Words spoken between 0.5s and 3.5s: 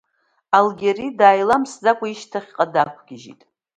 Алгьери, дааиламсӡакәа, ишьҭахьҟа даақәгьежьит.